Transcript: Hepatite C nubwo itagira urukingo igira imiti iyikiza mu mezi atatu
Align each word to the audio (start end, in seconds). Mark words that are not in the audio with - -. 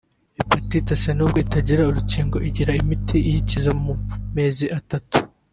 Hepatite 0.37 0.91
C 1.01 1.03
nubwo 1.15 1.37
itagira 1.45 1.81
urukingo 1.89 2.37
igira 2.49 2.71
imiti 2.81 3.17
iyikiza 3.29 3.71
mu 3.83 3.93
mezi 4.35 4.65
atatu 4.79 5.17